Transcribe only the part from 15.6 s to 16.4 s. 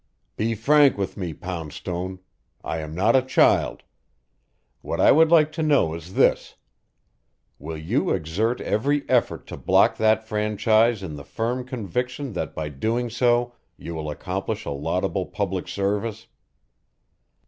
service?"